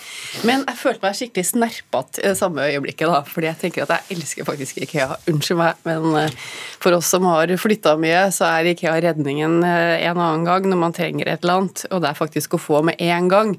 Men 0.48 0.66
jeg 0.68 0.80
følte 0.80 1.06
meg 1.06 1.18
skikkelig 1.18 1.48
snerpete 1.52 2.24
i 2.26 2.34
samme 2.38 2.66
øyeblikket, 2.70 3.08
da, 3.10 3.22
fordi 3.28 3.50
jeg 3.50 3.60
tenker 3.66 3.86
at 3.86 3.96
jeg 3.98 4.18
elsker 4.18 4.48
faktisk 4.48 4.82
Ikea. 4.86 5.18
Unnskyld 5.32 5.60
meg, 5.62 5.82
men 5.88 6.20
eh, 6.24 6.38
for 6.82 6.98
oss 6.98 7.12
som 7.14 7.28
har 7.30 7.52
flytta 7.62 7.96
mye, 8.02 8.24
så 8.34 8.48
er 8.50 8.72
Ikea 8.72 8.96
redningen 9.08 9.60
eh, 9.68 10.06
en 10.08 10.18
annen 10.18 10.46
gang 10.48 10.68
når 10.70 10.82
man 10.82 10.96
trenger 10.96 11.30
et 11.30 11.44
eller 11.44 11.62
annet, 11.62 11.86
og 11.92 12.04
det 12.04 12.12
er 12.12 12.20
faktisk 12.20 12.58
å 12.58 12.62
få 12.62 12.82
med 12.88 13.02
en 13.02 13.30
gang. 13.32 13.56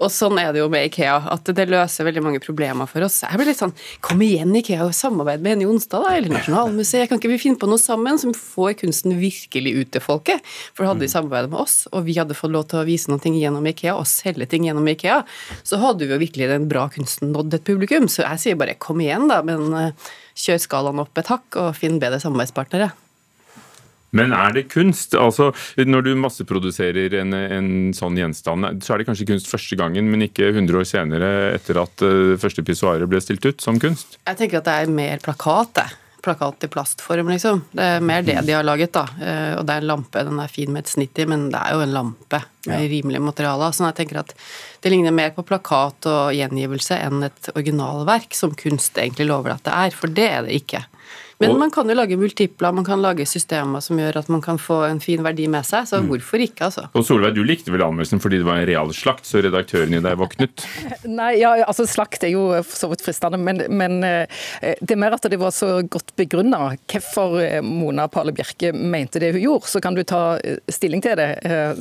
Og 0.00 0.12
sånn 0.12 0.40
er 0.42 0.52
det 0.54 0.62
jo 0.62 0.70
med 0.72 0.88
Ikea, 0.90 1.18
at 1.36 1.52
det 1.56 1.68
løser 1.70 2.08
veldig 2.08 2.24
mange 2.24 2.42
problemer 2.44 2.88
for 2.90 3.06
oss. 3.06 3.22
Jeg 3.24 3.38
blir 3.38 3.50
litt 3.50 3.60
sånn 3.62 3.74
Kom 4.04 4.20
igjen, 4.24 4.54
Ikea, 4.56 4.84
og 4.86 4.94
samarbeid 4.96 5.42
med 5.44 5.56
Henny 5.56 5.68
Onsdag, 5.68 6.04
da, 6.04 6.14
eller 6.18 6.34
Nasjonalmuseet. 6.36 7.08
Kan 7.10 7.20
ikke 7.20 7.32
vi 7.32 7.40
finne 7.40 7.60
på 7.60 7.68
noe 7.70 7.80
sammen 7.80 8.20
som 8.20 8.34
får 8.36 8.76
kunsten 8.82 9.16
virkelig 9.20 9.72
ut 9.80 9.92
til 9.94 10.04
folket? 10.04 10.54
For 10.76 10.85
hadde 10.88 11.04
de 11.04 11.10
samarbeidet 11.10 11.52
med 11.52 11.62
oss, 11.62 11.76
og 11.92 12.06
vi 12.08 12.16
hadde 12.18 12.36
fått 12.36 12.54
lov 12.54 12.68
til 12.70 12.82
å 12.82 12.86
vise 12.88 13.12
noe 13.12 13.20
gjennom 13.22 13.66
Ikea, 13.72 13.96
og 13.98 14.08
selge 14.10 14.48
ting 14.50 14.68
gjennom 14.68 14.86
Ikea, 14.92 15.22
så 15.66 15.80
hadde 15.82 16.06
vi 16.06 16.14
jo 16.14 16.20
virkelig 16.22 16.50
den 16.52 16.68
bra 16.70 16.86
kunsten 16.92 17.34
nådd 17.34 17.58
et 17.58 17.66
publikum. 17.66 18.08
Så 18.10 18.24
jeg 18.24 18.42
sier 18.42 18.60
bare 18.60 18.78
kom 18.80 19.02
igjen, 19.04 19.28
da, 19.30 19.42
men 19.46 19.66
eh, 19.76 20.12
kjør 20.38 20.62
skalaen 20.62 21.02
opp 21.02 21.18
et 21.18 21.32
hakk, 21.32 21.48
og 21.60 21.74
finn 21.78 22.00
bedre 22.02 22.22
samarbeidspartnere. 22.22 22.92
Men 24.16 24.32
er 24.32 24.54
det 24.54 24.68
kunst? 24.72 25.14
Altså, 25.18 25.50
Når 25.76 26.06
du 26.06 26.10
masseproduserer 26.20 27.18
en, 27.20 27.34
en, 27.34 27.68
sånn 27.96 28.16
gjenstand, 28.16 28.80
så 28.84 28.94
er 28.94 29.02
det 29.02 29.08
kanskje 29.10 29.28
kunst 29.28 29.50
første 29.50 29.76
gangen, 29.78 30.08
men 30.12 30.24
ikke 30.28 30.52
100 30.54 30.80
år 30.80 30.88
senere 30.88 31.30
etter 31.56 31.82
at 31.82 32.06
uh, 32.06 32.36
første 32.40 32.64
pissoaret 32.66 33.10
ble 33.10 33.20
stilt 33.20 33.44
ut 33.44 33.62
som 33.62 33.80
kunst? 33.82 34.20
Jeg 34.22 34.40
tenker 34.40 34.62
at 34.62 34.68
det 34.68 34.80
er 34.80 34.98
mer 35.02 35.22
plakat, 35.24 35.74
det 35.76 35.88
plakat 36.26 36.66
i 36.66 36.70
plastform, 36.72 37.30
liksom. 37.30 37.62
Det 37.70 37.86
er 37.96 38.04
mer 38.04 38.24
det 38.26 38.40
de 38.48 38.56
har 38.56 38.66
laget, 38.66 38.92
da. 38.96 39.04
Eh, 39.22 39.52
og 39.56 39.62
det 39.66 39.76
er 39.76 39.84
en 39.84 39.90
lampe, 39.92 40.24
den 40.26 40.40
er 40.42 40.50
fin 40.50 40.72
med 40.74 40.84
et 40.84 40.92
snitt 40.92 41.22
i, 41.22 41.28
men 41.30 41.48
det 41.52 41.60
er 41.60 41.76
jo 41.76 41.84
en 41.84 41.94
lampe 41.94 42.42
med 42.66 42.82
ja. 42.82 42.90
rimelige 42.90 43.22
materialer. 43.22 43.74
Så 43.76 43.86
jeg 43.86 43.98
tenker 44.00 44.20
at 44.24 44.34
det 44.82 44.92
ligner 44.92 45.14
mer 45.14 45.30
på 45.36 45.46
plakat 45.46 46.08
og 46.10 46.34
gjengivelse 46.34 46.98
enn 46.98 47.28
et 47.28 47.50
originalverk, 47.54 48.34
som 48.34 48.54
kunst 48.58 48.98
egentlig 48.98 49.28
lover 49.30 49.54
at 49.54 49.64
det 49.68 49.78
er, 49.86 49.96
for 49.96 50.12
det 50.18 50.28
er 50.32 50.46
det 50.48 50.58
ikke. 50.60 50.82
Men 51.38 51.52
og, 51.52 51.58
man 51.60 51.70
kan 51.72 51.88
jo 51.90 51.94
lage 51.96 52.16
multipler, 52.16 52.72
man 52.72 52.84
kan 52.86 53.02
lage 53.04 53.26
systemer 53.28 53.82
som 53.84 53.98
gjør 54.00 54.22
at 54.22 54.28
man 54.32 54.40
kan 54.44 54.56
få 54.60 54.78
en 54.86 55.02
fin 55.04 55.20
verdi 55.24 55.44
med 55.52 55.66
seg, 55.68 55.84
så 55.88 56.00
mm. 56.00 56.06
hvorfor 56.08 56.40
ikke, 56.40 56.70
altså. 56.70 56.86
Og 56.96 57.04
Solveig, 57.04 57.34
du 57.36 57.42
likte 57.44 57.72
vel 57.74 57.84
anmeldelsen 57.84 58.22
fordi 58.24 58.40
det 58.40 58.46
var 58.48 58.62
en 58.62 58.68
real 58.70 58.92
slakt, 58.96 59.28
så 59.28 59.42
redaktøren 59.44 59.92
i 59.92 60.00
deg 60.00 60.16
våknet? 60.16 60.64
Nei, 61.18 61.34
ja, 61.42 61.52
altså 61.66 61.84
slakt 61.88 62.24
er 62.24 62.32
jo 62.32 62.46
for 62.62 62.80
så 62.80 62.90
vidt 62.92 63.04
fristende, 63.04 63.40
men, 63.40 63.60
men 63.68 63.98
eh, 64.06 64.40
det 64.80 64.96
er 64.96 65.02
mer 65.02 65.18
at 65.18 65.28
det 65.28 65.40
var 65.40 65.52
så 65.52 65.82
godt 65.84 66.14
begrunna 66.16 66.70
hvorfor 66.88 67.36
eh, 67.42 67.60
Mona 67.60 68.08
Pale 68.12 68.32
Bjerke 68.36 68.72
mente 68.72 69.20
det 69.20 69.34
hun 69.36 69.42
gjorde. 69.42 69.68
Så 69.74 69.84
kan 69.84 69.98
du 69.98 70.06
ta 70.08 70.38
eh, 70.40 70.56
stilling 70.72 71.04
til 71.04 71.18
det, 71.20 71.28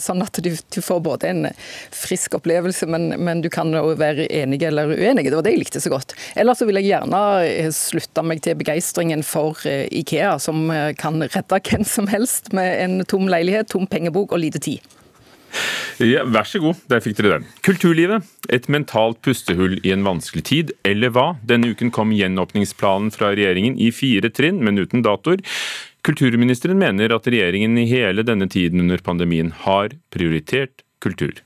sånn 0.03 0.23
at 0.23 0.35
du, 0.43 0.51
du 0.51 0.79
får 0.83 0.99
både 1.05 1.31
en 1.31 1.47
frisk 1.95 2.35
opplevelse, 2.35 2.89
men, 2.91 3.13
men 3.23 3.39
du 3.43 3.47
kan 3.53 3.71
jo 3.71 3.95
være 3.95 4.27
enig 4.27 4.59
eller 4.67 4.91
uenig. 4.91 5.29
Det 5.29 5.39
var 5.39 5.47
det 5.47 5.55
jeg 5.55 5.63
likte 5.63 5.83
så 5.83 5.93
godt. 5.93 6.15
Ellers 6.35 6.59
så 6.59 6.67
vil 6.67 6.81
jeg 6.81 6.91
gjerne 6.91 7.71
slutte 7.75 8.23
meg 8.25 8.43
til 8.43 8.59
begeistringen 8.59 9.23
for 9.25 9.44
for 9.45 9.69
eh, 9.69 9.85
Ikea, 9.91 10.37
som 10.41 10.69
eh, 10.73 10.93
kan 10.97 11.21
redde 11.21 11.61
hvem 11.69 11.85
som 11.87 12.09
helst 12.11 12.51
med 12.55 12.83
en 12.83 13.01
tom 13.09 13.29
leilighet, 13.31 13.71
tom 13.73 13.87
pengebok 13.89 14.35
og 14.35 14.41
lite 14.43 14.61
tid. 14.63 14.83
Ja, 16.03 16.25
vær 16.27 16.43
så 16.43 16.59
god, 16.59 16.81
der 16.91 16.99
fikk 17.03 17.15
dere 17.21 17.37
den. 17.37 17.45
Kulturlivet. 17.63 18.25
Et 18.51 18.67
mentalt 18.71 19.21
pustehull 19.23 19.77
i 19.87 19.93
en 19.95 20.03
vanskelig 20.03 20.43
tid, 20.49 20.73
eller 20.87 21.13
hva? 21.15 21.27
Denne 21.47 21.71
uken 21.71 21.93
kom 21.95 22.11
gjenåpningsplanen 22.11 23.13
fra 23.15 23.31
regjeringen 23.31 23.77
i 23.79 23.91
fire 23.95 24.31
trinn, 24.33 24.59
men 24.65 24.81
uten 24.81 25.05
datoer. 25.05 25.43
Kulturministeren 26.05 26.77
mener 26.81 27.15
at 27.15 27.27
regjeringen 27.31 27.79
i 27.81 27.87
hele 27.89 28.25
denne 28.27 28.49
tiden 28.51 28.83
under 28.83 28.99
pandemien 29.01 29.53
har 29.63 29.95
prioritert 30.13 30.83
kultur. 31.01 31.39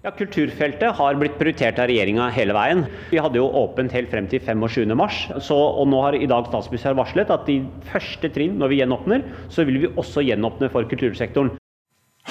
Ja, 0.00 0.10
Kulturfeltet 0.16 0.94
har 0.96 1.16
blitt 1.20 1.34
prioritert 1.36 1.76
av 1.76 1.90
regjeringa 1.90 2.30
hele 2.32 2.54
veien. 2.56 2.86
Vi 3.10 3.18
hadde 3.20 3.36
jo 3.36 3.50
åpent 3.60 3.92
helt 3.92 4.08
frem 4.08 4.30
til 4.32 4.40
25.3, 4.40 5.52
og 5.52 5.82
nå 5.92 5.98
har 6.06 6.16
i 6.16 6.28
dag 6.30 6.48
statsministeren 6.48 6.96
varslet 6.96 7.28
at 7.34 7.50
i 7.52 7.58
første 7.90 8.30
trinn, 8.32 8.54
når 8.62 8.72
vi 8.72 8.78
gjenåpner, 8.80 9.26
så 9.52 9.66
vil 9.68 9.82
vi 9.82 9.90
også 10.00 10.24
gjenåpne 10.24 10.70
for 10.72 10.88
kultursektoren. 10.88 11.52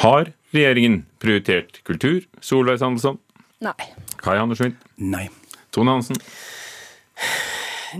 Har 0.02 0.32
regjeringen 0.50 1.04
prioritert 1.22 1.84
kultur? 1.86 2.26
Solveig 2.42 2.82
Sandelsson? 2.82 3.22
Nei. 3.62 3.78
Kai 4.18 4.40
Andersvind? 4.42 4.82
Nei. 4.98 5.28
Tone 5.70 5.94
Hansen? 5.94 6.18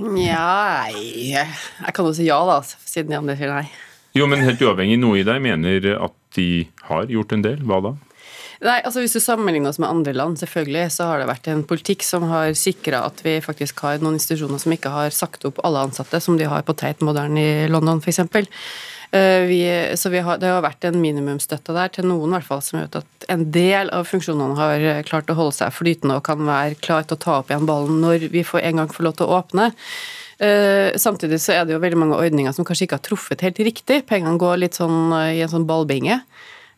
Nja 0.02 0.90
Jeg 0.90 1.94
kan 1.94 2.10
jo 2.10 2.18
si 2.18 2.26
ja, 2.26 2.42
da, 2.50 2.58
siden 2.66 3.14
de 3.14 3.22
andre 3.22 3.38
sier 3.38 3.54
nei. 3.54 3.68
Jo, 4.18 4.26
men 4.26 4.42
helt 4.42 4.66
uavhengig, 4.66 4.98
noe 4.98 5.22
i 5.22 5.26
deg 5.28 5.38
mener 5.46 5.92
at 6.00 6.22
de 6.34 6.66
har 6.90 7.10
gjort 7.14 7.38
en 7.38 7.46
del. 7.46 7.62
Hva 7.70 7.84
da? 7.86 7.98
Nei, 8.60 8.82
altså 8.84 9.00
Hvis 9.00 9.16
du 9.16 9.22
sammenligner 9.24 9.72
oss 9.72 9.80
med 9.80 9.88
andre 9.88 10.12
land, 10.12 10.40
selvfølgelig, 10.42 10.90
så 10.92 11.08
har 11.08 11.22
det 11.22 11.30
vært 11.30 11.48
en 11.48 11.64
politikk 11.68 12.04
som 12.04 12.26
har 12.28 12.52
sikra 12.60 13.06
at 13.08 13.22
vi 13.24 13.38
faktisk 13.44 13.80
har 13.86 14.02
noen 14.04 14.18
institusjoner 14.20 14.60
som 14.60 14.76
ikke 14.76 14.92
har 14.92 15.16
sagt 15.16 15.48
opp 15.48 15.62
alle 15.64 15.86
ansatte, 15.88 16.20
som 16.20 16.36
de 16.40 16.50
har 16.50 16.66
på 16.68 16.76
Tate 16.76 17.06
Modern 17.08 17.40
i 17.40 17.70
London 17.72 18.04
f.eks. 18.04 18.20
Vi, 19.10 19.62
så 19.98 20.12
vi 20.14 20.20
har, 20.22 20.38
det 20.38 20.52
har 20.52 20.62
vært 20.62 20.86
en 20.86 21.00
minimumsstøtte 21.02 21.74
der 21.74 21.90
til 21.96 22.06
noen, 22.06 22.30
i 22.30 22.36
hvert 22.36 22.50
fall, 22.50 22.60
som 22.62 22.82
gjør 22.82 23.00
at 23.00 23.26
en 23.32 23.48
del 23.56 23.90
av 23.96 24.06
funksjonene 24.06 24.60
har 24.60 25.08
klart 25.08 25.32
å 25.32 25.38
holde 25.40 25.56
seg 25.56 25.74
flytende 25.74 26.20
og 26.20 26.28
kan 26.28 26.44
være 26.46 26.78
klar 26.84 27.08
til 27.08 27.18
å 27.18 27.24
ta 27.24 27.40
opp 27.40 27.50
igjen 27.50 27.66
ballen 27.70 28.04
når 28.04 28.28
vi 28.36 28.44
får 28.46 28.68
en 28.68 28.84
gang 28.84 28.94
får 28.94 29.08
lov 29.08 29.18
til 29.18 29.26
å 29.26 29.40
åpne. 29.40 29.72
Samtidig 31.00 31.42
så 31.42 31.56
er 31.56 31.66
det 31.66 31.74
jo 31.74 31.82
veldig 31.82 32.04
mange 32.04 32.20
ordninger 32.20 32.54
som 32.56 32.68
kanskje 32.68 32.86
ikke 32.86 33.00
har 33.00 33.08
truffet 33.08 33.48
helt 33.48 33.64
riktig. 33.72 34.04
Pengene 34.08 34.40
går 34.40 34.62
litt 34.62 34.78
sånn 34.78 35.10
i 35.32 35.42
en 35.42 35.52
sånn 35.52 35.68
ballbinge. 35.68 36.22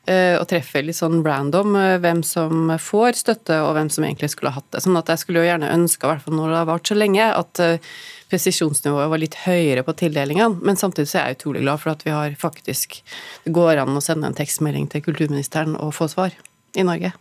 Eh, 0.09 0.33
og 0.33 0.47
treffer 0.49 0.81
litt 0.81 0.97
sånn 0.97 1.19
random 1.21 1.75
eh, 1.77 1.99
hvem 2.01 2.23
som 2.25 2.71
får 2.81 3.19
støtte, 3.19 3.59
og 3.61 3.75
hvem 3.77 3.89
som 3.93 4.05
egentlig 4.07 4.31
skulle 4.33 4.49
ha 4.49 4.57
hatt 4.57 4.71
det. 4.73 4.81
Sånn 4.81 4.97
at 4.97 5.11
jeg 5.13 5.21
skulle 5.21 5.43
jo 5.43 5.49
gjerne 5.51 5.69
ønska, 5.75 6.07
i 6.07 6.09
hvert 6.09 6.23
fall 6.25 6.39
når 6.39 6.49
det 6.49 6.57
har 6.57 6.69
vart 6.71 6.89
så 6.89 6.97
lenge, 6.97 7.27
at 7.37 7.61
eh, 7.61 7.91
presisjonsnivået 8.33 9.11
var 9.11 9.21
litt 9.21 9.37
høyere 9.43 9.83
på 9.85 9.93
tildelingene. 10.01 10.57
Men 10.65 10.79
samtidig 10.79 11.11
så 11.11 11.19
er 11.19 11.27
jeg 11.29 11.37
utrolig 11.41 11.61
glad 11.61 11.83
for 11.83 11.93
at 11.93 12.01
vi 12.07 12.15
har 12.15 12.33
faktisk 12.39 13.03
Det 13.45 13.53
går 13.53 13.83
an 13.83 13.99
å 13.99 14.01
sende 14.01 14.31
en 14.31 14.37
tekstmelding 14.37 14.89
til 14.89 15.03
kulturministeren 15.05 15.77
og 15.77 15.93
få 15.93 16.09
svar 16.09 16.33
i 16.73 16.87
Norge. 16.87 17.13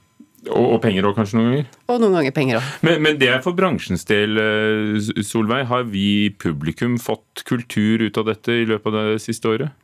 Og, 0.49 0.65
og 0.65 0.79
penger 0.81 1.05
òg, 1.05 1.19
kanskje 1.19 1.37
noen 1.37 1.51
ganger? 1.51 1.69
Og 1.93 2.01
noen 2.01 2.17
ganger 2.17 2.33
penger 2.33 2.63
òg. 2.63 2.73
Men, 2.87 3.05
men, 3.05 3.21
det 3.21 3.29
er 3.29 3.45
for 3.45 3.59
bransjens 3.59 4.09
del, 4.09 4.41
Solveig. 5.21 5.67
Har 5.69 5.85
vi 5.93 6.33
publikum 6.33 6.97
fått 7.03 7.45
kultur 7.45 8.07
ut 8.07 8.23
av 8.23 8.31
dette 8.33 8.57
i 8.63 8.65
løpet 8.71 8.89
av 8.89 9.13
det 9.13 9.21
siste 9.27 9.53
året? 9.53 9.77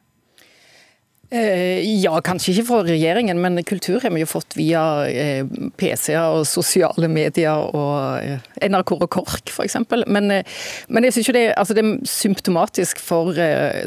Eh, 1.34 1.82
ja, 1.98 2.12
kanskje 2.22 2.52
ikke 2.52 2.64
fra 2.68 2.78
regjeringen, 2.86 3.40
men 3.42 3.58
kultur 3.66 3.98
har 3.98 4.12
vi 4.14 4.20
jo 4.22 4.28
fått 4.30 4.54
via 4.54 4.82
eh, 5.10 5.48
PC-er 5.74 6.36
og 6.38 6.44
sosiale 6.46 7.08
medier 7.10 7.66
og 7.74 8.20
eh, 8.22 8.68
NRK 8.70 8.92
og 8.94 9.08
KORK 9.10 9.50
f.eks. 9.50 9.74
Men, 10.06 10.30
men 10.30 11.08
jeg 11.08 11.16
syns 11.16 11.32
det, 11.34 11.42
altså 11.58 11.74
det, 11.74 11.82
er 11.82 12.06
symptomatisk 12.06 13.02
for 13.02 13.34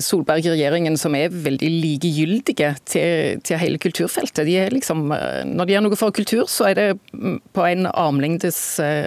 Solberg-regjeringen, 0.04 1.00
som 1.00 1.16
er 1.16 1.32
veldig 1.32 1.70
likegyldige 1.78 2.74
til, 2.84 3.40
til, 3.40 3.62
hele 3.62 3.80
kulturfeltet. 3.80 4.44
De 4.50 4.60
liksom, 4.76 5.08
når 5.08 5.64
de 5.64 5.78
gjør 5.78 5.88
noe 5.88 6.00
for 6.00 6.16
kultur, 6.16 6.44
så 6.52 6.74
er 6.74 6.80
det 6.80 6.90
mm, 7.14 7.40
på 7.56 7.70
en 7.70 7.88
armlengdes 7.94 8.62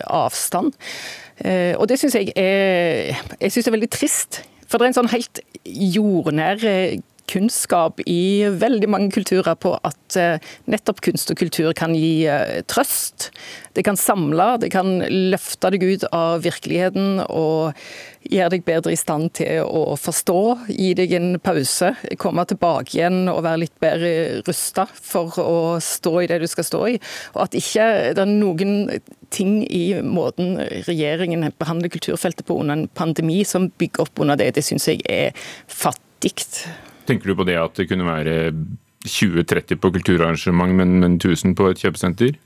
avstand. 0.09 0.73
Og 1.43 1.85
det 1.91 1.99
syns 2.01 2.17
jeg 2.17 2.33
er, 2.39 3.13
jeg 3.41 3.53
synes 3.53 3.69
er 3.69 3.77
veldig 3.77 3.93
trist. 3.93 4.43
For 4.69 4.81
det 4.81 4.87
er 4.87 4.93
en 4.93 5.01
sånn 5.03 5.13
helt 5.13 5.41
jordnær 5.69 6.63
kunnskap 7.33 8.01
i 8.07 8.45
veldig 8.47 8.91
mange 8.93 9.11
kulturer 9.15 9.57
på 9.59 9.75
at 9.81 10.19
eh, 10.21 10.53
nettopp 10.71 11.01
kunst 11.05 11.33
og 11.33 11.41
kultur 11.41 11.73
kan 11.77 11.95
gi 11.97 12.27
eh, 12.29 12.61
trøst. 12.69 13.31
Det 13.73 13.85
kan 13.87 13.97
samle, 13.97 14.59
det 14.61 14.73
kan 14.75 15.01
løfte 15.33 15.73
deg 15.73 15.87
ut 15.89 16.05
av 16.13 16.43
virkeligheten 16.45 17.23
og 17.25 17.73
gjøre 18.29 18.53
deg 18.55 18.65
bedre 18.67 18.93
i 18.93 18.99
stand 19.01 19.33
til 19.39 19.65
å 19.65 19.97
forstå, 19.99 20.39
gi 20.71 20.93
deg 20.99 21.15
en 21.17 21.31
pause, 21.43 21.93
komme 22.21 22.45
tilbake 22.49 22.99
igjen 22.99 23.25
og 23.33 23.43
være 23.47 23.65
litt 23.65 23.75
bedre 23.83 24.13
rusta 24.47 24.87
for 24.93 25.41
å 25.43 25.59
stå 25.83 26.15
i 26.23 26.29
det 26.31 26.43
du 26.43 26.49
skal 26.51 26.69
stå 26.69 26.85
i. 26.93 26.95
Og 27.35 27.43
at 27.47 27.59
ikke 27.59 27.89
det 28.15 28.23
er 28.23 28.31
noen 28.31 28.77
ting 29.33 29.63
i 29.65 29.85
måten 30.05 30.59
regjeringen 30.87 31.49
behandler 31.59 31.93
kulturfeltet 31.93 32.47
på 32.47 32.61
under 32.61 32.79
en 32.79 32.89
pandemi 32.95 33.43
som 33.49 33.71
bygger 33.81 34.07
opp 34.07 34.23
under 34.23 34.39
det, 34.39 34.53
det 34.59 34.67
syns 34.67 34.91
jeg 34.91 35.05
er 35.09 35.33
fattig. 35.67 36.37
Tenker 37.09 37.33
du 37.33 37.37
på 37.39 37.47
det 37.49 37.59
at 37.61 37.77
det 37.79 37.89
kunne 37.91 38.07
være 38.07 38.53
20-30 39.07 39.81
på 39.83 39.91
kulturarrangement, 39.99 40.75
men, 40.79 40.99
men 41.03 41.19
1000 41.19 41.57
på 41.59 41.73
et 41.73 41.83
kjøpesenter? 41.83 42.39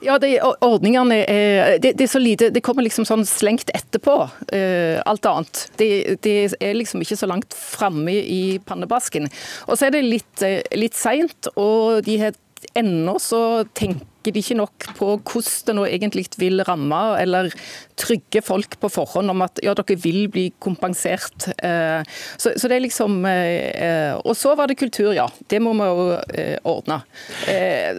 Ja, 0.00 0.14
det, 0.22 0.36
ordningene 0.62 1.16
er, 1.26 1.78
det, 1.82 1.96
det, 1.98 2.04
er 2.06 2.10
så 2.12 2.20
lite 2.22 2.50
Det 2.54 2.62
kommer 2.62 2.86
liksom 2.86 3.06
sånn 3.08 3.24
slengt 3.26 3.72
etterpå, 3.74 4.16
uh, 4.30 4.98
alt 5.02 5.26
annet. 5.26 5.64
Det, 5.80 5.88
det, 6.24 6.36
er 6.62 6.76
liksom 6.78 7.02
ikke 7.02 7.18
så 7.18 7.28
langt 7.30 7.56
framme 7.56 8.14
i 8.14 8.58
pannebasken. 8.64 9.26
Og 9.66 9.74
så 9.74 9.88
er 9.88 9.96
det 9.96 10.04
litt, 10.06 10.44
eh, 10.46 10.62
litt 10.78 10.94
seint, 10.98 11.50
og 11.58 12.04
de 12.06 12.18
har 12.22 12.38
ennå 12.78 13.18
så 13.22 13.64
tenker 13.78 14.06
de 14.34 14.42
ikke 14.42 14.58
nok 14.58 14.88
på 14.98 15.10
hvordan 15.16 15.66
det 15.68 15.74
nå 15.76 15.86
egentlig 15.88 16.26
vil 16.38 16.62
ramme, 16.66 17.00
eller 17.20 17.50
trygge 17.98 18.42
folk 18.44 18.78
på 18.80 18.90
forhånd 18.92 19.32
om 19.32 19.44
at 19.46 19.60
ja, 19.64 19.74
dere 19.76 19.98
vil 20.00 20.28
bli 20.32 20.48
kompensert. 20.62 21.48
Eh, 21.58 22.02
så, 22.36 22.54
så 22.56 22.70
det 22.70 22.78
er 22.78 22.84
liksom 22.84 23.20
eh, 23.28 24.14
Og 24.22 24.36
så 24.38 24.54
var 24.58 24.70
det 24.70 24.78
kultur, 24.80 25.12
ja. 25.16 25.28
Det 25.50 25.60
må 25.62 25.74
vi 25.78 25.88
jo 25.88 26.06
eh, 26.14 26.56
ordne. 26.68 27.02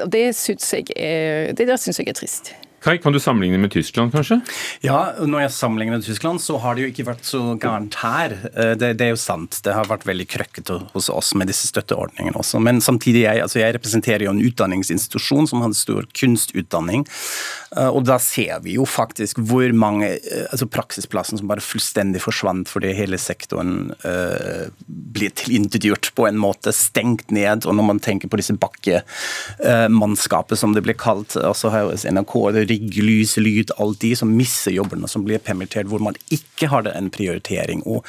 Det 0.10 0.26
syns 0.38 0.74
jeg, 0.74 0.90
jeg 0.96 1.70
er 1.70 2.18
trist. 2.18 2.54
Kai, 2.84 2.98
kan 2.98 3.16
du 3.16 3.20
sammenligne 3.20 3.60
med 3.60 3.74
Tyskland, 3.74 4.14
kanskje? 4.14 4.40
Ja, 4.86 5.12
når 5.20 5.46
jeg 5.46 5.56
sammenligner 5.58 6.00
med 6.00 6.08
Tyskland, 6.08 6.42
så 6.42 6.58
har 6.64 6.76
det 6.76 6.86
jo 6.86 6.92
ikke 6.94 7.08
vært 7.10 7.28
så 7.28 7.42
gærent 7.60 7.98
her. 8.00 8.36
Eh, 8.54 8.74
det, 8.80 8.94
det 9.00 9.10
er 9.10 9.14
jo 9.14 9.20
sant. 9.20 9.60
Det 9.66 9.76
har 9.76 9.90
vært 9.90 10.08
veldig 10.08 10.28
krøkkete 10.32 10.80
hos 10.94 11.10
oss 11.12 11.34
med 11.40 11.52
disse 11.52 11.68
støtteordningene 11.72 12.40
også. 12.40 12.62
Men 12.64 12.80
samtidig, 12.84 13.26
jeg, 13.26 13.44
altså 13.44 13.62
jeg 13.62 13.76
representerer 13.76 14.28
jo 14.28 14.34
en 14.34 14.44
utdanningsinstitusjon 14.44 15.50
som 15.52 15.66
hadde 15.66 15.80
stor 15.80 16.08
kunstutdanning. 16.16 17.06
Eh, 17.76 17.90
og 17.90 18.06
da 18.08 18.20
ser 18.24 18.64
vi 18.64 18.78
jo 18.78 18.88
faktisk 18.90 19.42
hvor 19.46 19.68
mange 19.76 20.14
eh, 20.18 20.46
altså 20.50 20.70
praksisplassen 20.72 21.42
som 21.42 21.52
bare 21.52 21.64
fullstendig 21.64 22.24
forsvant 22.24 22.70
fordi 22.70 22.96
hele 22.98 23.18
sektoren 23.20 23.92
uh, 24.04 24.68
blir 24.88 25.32
tilintetgjort 25.36 26.12
på 26.18 26.26
en 26.28 26.38
måte, 26.40 26.72
stengt 26.76 27.32
ned. 27.34 27.66
Og 27.68 27.76
når 27.78 27.88
man 27.88 28.02
tenker 28.04 28.32
på 28.32 28.40
disse 28.40 28.56
bakkemannskapet, 28.60 30.60
som 30.60 30.74
det 30.76 30.84
blir 30.86 30.98
kalt, 31.00 31.36
så 31.36 31.72
har 31.74 31.86
jo 31.86 32.14
NRK 32.14 32.36
det 32.56 32.66
rigg, 32.70 32.98
lys, 33.04 33.36
lyd, 33.42 33.74
alt 33.78 34.00
de 34.04 34.14
som 34.16 34.32
mister 34.36 34.74
jobbene, 34.74 35.08
som 35.10 35.26
blir 35.26 35.42
permittert, 35.44 35.90
hvor 35.90 36.02
man 36.04 36.18
ikke 36.34 36.70
har 36.72 36.88
en 36.92 37.10
prioritering. 37.14 37.84
Og 37.90 38.04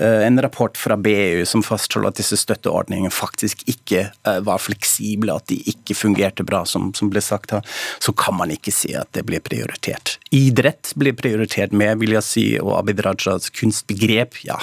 uh, 0.00 0.22
en 0.24 0.40
rapport 0.42 0.76
fra 0.78 0.96
BU 0.96 1.44
som 1.48 1.64
fastholder 1.66 2.12
at 2.12 2.20
disse 2.20 2.38
støtteordningene 2.40 3.12
faktisk 3.14 3.64
ikke 3.70 4.08
uh, 4.28 4.40
var 4.46 4.62
fleksible, 4.62 5.34
at 5.36 5.48
de 5.52 5.60
ikke 5.72 5.96
fungerte 5.98 6.46
bra, 6.46 6.64
som, 6.68 6.92
som, 6.96 7.10
ble 7.12 7.22
sagt 7.24 7.54
her, 7.54 7.64
så 8.02 8.14
kan 8.16 8.36
man 8.38 8.52
ikke 8.54 8.74
si 8.74 8.94
at 8.98 9.10
det 9.16 9.26
blir 9.28 9.44
prioritert. 9.44 10.16
Idrett 10.34 10.92
blir 10.98 11.16
prioritert 11.16 11.74
med, 11.76 11.98
vil 12.02 12.16
jeg 12.16 12.26
si, 12.26 12.46
og 12.62 12.74
Abid 12.80 13.04
Rajas 13.06 13.50
kunstbegrep, 13.54 14.42
ja. 14.46 14.58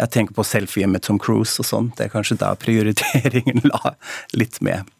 Jeg 0.00 0.12
tenker 0.14 0.36
på 0.36 0.46
selfie 0.46 0.88
med 0.90 1.04
Tom 1.06 1.20
Cruise 1.22 1.60
og 1.62 1.68
sånn, 1.68 1.92
det 1.96 2.08
er 2.08 2.14
kanskje 2.14 2.40
da 2.42 2.54
prioriteringen 2.60 3.66
la 3.72 3.96
litt 4.36 4.60
med. 4.64 4.95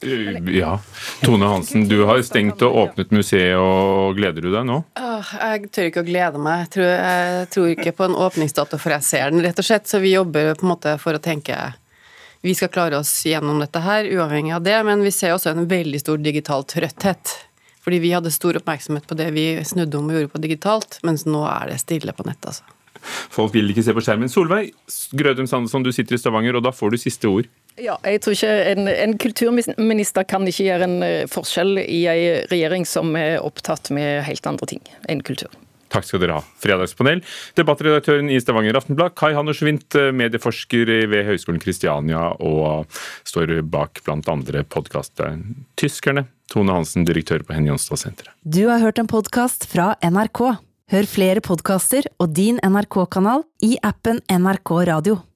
Ja. 0.00 0.78
Tone 1.20 1.48
Hansen, 1.50 1.84
du 1.88 2.04
har 2.08 2.22
stengt 2.24 2.62
og 2.64 2.76
åpnet 2.84 3.12
museet, 3.12 3.58
og 3.60 4.16
gleder 4.16 4.44
du 4.44 4.48
deg 4.52 4.64
nå? 4.68 4.78
Jeg 4.96 5.68
tør 5.74 5.90
ikke 5.90 6.04
å 6.04 6.08
glede 6.08 6.40
meg. 6.40 6.64
Jeg 6.64 6.72
tror, 6.76 6.88
jeg 6.88 7.50
tror 7.52 7.68
ikke 7.74 7.94
på 7.98 8.08
en 8.08 8.16
åpningsdato 8.28 8.80
før 8.80 8.96
jeg 8.96 9.08
ser 9.10 9.34
den, 9.34 9.44
rett 9.44 9.60
og 9.60 9.68
slett. 9.68 9.90
Så 9.90 10.00
vi 10.00 10.14
jobber 10.14 10.54
på 10.56 10.66
en 10.66 10.72
måte 10.72 10.96
for 11.02 11.16
å 11.16 11.22
tenke 11.22 11.58
vi 12.40 12.54
skal 12.56 12.70
klare 12.72 12.96
oss 12.96 13.12
gjennom 13.28 13.60
dette 13.60 13.82
her, 13.84 14.08
uavhengig 14.08 14.54
av 14.56 14.64
det. 14.64 14.78
Men 14.88 15.04
vi 15.04 15.12
ser 15.12 15.36
også 15.36 15.52
en 15.52 15.68
veldig 15.68 16.00
stor 16.00 16.20
digital 16.24 16.64
trøtthet. 16.64 17.36
Fordi 17.84 18.00
vi 18.00 18.12
hadde 18.14 18.32
stor 18.32 18.56
oppmerksomhet 18.60 19.06
på 19.08 19.16
det 19.16 19.30
vi 19.36 19.46
snudde 19.64 20.00
om 20.00 20.08
og 20.08 20.16
gjorde 20.16 20.32
på 20.34 20.44
digitalt, 20.44 21.00
mens 21.04 21.26
nå 21.28 21.44
er 21.48 21.72
det 21.72 21.80
stille 21.84 22.16
på 22.16 22.24
nettet, 22.28 22.52
altså. 22.52 22.76
Folk 23.32 23.54
vil 23.54 23.70
ikke 23.72 23.84
se 23.84 23.94
på 23.96 24.02
skjermen. 24.04 24.28
Solveig 24.28 24.74
Grødum 25.16 25.46
Sandesson, 25.48 25.84
du 25.84 25.88
sitter 25.92 26.16
i 26.16 26.20
Stavanger, 26.20 26.58
og 26.58 26.66
da 26.66 26.72
får 26.74 26.92
du 26.92 26.98
siste 27.00 27.28
ord. 27.30 27.48
Ja, 27.78 27.96
jeg 28.04 28.20
tror 28.24 28.34
ikke 28.34 28.52
en, 28.72 28.88
en, 28.90 29.16
kulturminister 29.20 30.26
kan 30.28 30.46
ikke 30.48 30.66
gjøre 30.66 30.88
en 30.88 31.02
eh, 31.06 31.26
forskjell 31.30 31.78
i 31.84 32.02
en 32.10 32.46
regjering 32.50 32.86
som 32.88 33.14
er 33.18 33.38
opptatt 33.44 33.92
med 33.94 34.24
helt 34.26 34.48
andre 34.48 34.68
ting 34.74 34.82
enn 35.08 35.22
kultur. 35.24 35.52
Takk 35.90 36.06
skal 36.06 36.22
dere 36.22 36.38
ha. 36.38 36.42
Fredagspanel. 36.62 37.22
Debattredaktøren 37.58 38.30
i 38.30 38.38
Stavanger 38.42 38.78
Aftenblad, 38.78 39.16
Kai 39.18 39.32
Hannes 39.34 39.58
Schwint, 39.58 39.88
eh, 39.98 40.12
medieforsker 40.14 40.92
ved 41.10 41.26
Høgskolen 41.26 41.62
Kristiania 41.62 42.30
og 42.38 42.86
står 43.26 43.56
bak 43.66 44.02
bl.a. 44.06 44.64
podkasten 44.70 45.64
Tyskerne. 45.80 46.28
Tone 46.50 46.74
Hansen, 46.74 47.04
direktør 47.06 47.44
på 47.46 47.54
Henny 47.54 47.70
Jonstad-senteret. 47.70 48.34
Du 48.42 48.64
har 48.66 48.82
hørt 48.82 48.98
en 48.98 49.10
podkast 49.10 49.68
fra 49.70 49.92
NRK. 50.02 50.42
Hør 50.90 51.06
flere 51.06 51.42
podkaster 51.46 52.08
og 52.18 52.32
din 52.34 52.58
NRK-kanal 52.66 53.44
i 53.62 53.76
appen 53.86 54.18
NRK 54.26 54.72
Radio. 54.90 55.20